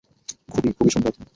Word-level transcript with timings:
খুবই, 0.51 0.71
খুবই 0.73 0.91
সুন্দর। 0.91 1.13